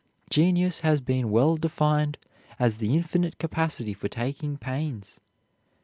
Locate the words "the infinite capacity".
2.77-3.93